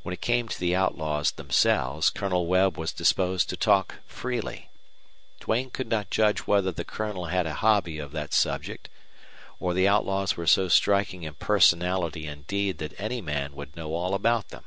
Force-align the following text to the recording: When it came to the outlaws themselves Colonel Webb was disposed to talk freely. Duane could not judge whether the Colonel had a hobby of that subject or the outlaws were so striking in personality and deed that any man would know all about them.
When 0.00 0.14
it 0.14 0.22
came 0.22 0.48
to 0.48 0.58
the 0.58 0.74
outlaws 0.74 1.32
themselves 1.32 2.08
Colonel 2.08 2.46
Webb 2.46 2.78
was 2.78 2.92
disposed 2.94 3.50
to 3.50 3.58
talk 3.58 3.96
freely. 4.06 4.70
Duane 5.38 5.68
could 5.68 5.88
not 5.88 6.08
judge 6.08 6.46
whether 6.46 6.72
the 6.72 6.82
Colonel 6.82 7.26
had 7.26 7.46
a 7.46 7.52
hobby 7.52 7.98
of 7.98 8.12
that 8.12 8.32
subject 8.32 8.88
or 9.60 9.74
the 9.74 9.86
outlaws 9.86 10.34
were 10.38 10.46
so 10.46 10.68
striking 10.68 11.24
in 11.24 11.34
personality 11.34 12.26
and 12.26 12.46
deed 12.46 12.78
that 12.78 12.98
any 12.98 13.20
man 13.20 13.52
would 13.54 13.76
know 13.76 13.92
all 13.94 14.14
about 14.14 14.48
them. 14.48 14.64